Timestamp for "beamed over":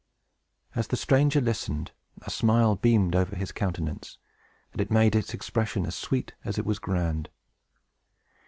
2.75-3.35